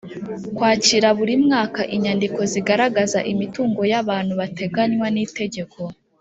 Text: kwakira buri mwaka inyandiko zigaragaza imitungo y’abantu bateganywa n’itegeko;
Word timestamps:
kwakira 0.55 1.07
buri 1.17 1.33
mwaka 1.45 1.81
inyandiko 1.95 2.39
zigaragaza 2.51 3.19
imitungo 3.31 3.81
y’abantu 3.91 4.33
bateganywa 4.41 5.07
n’itegeko; 5.15 5.79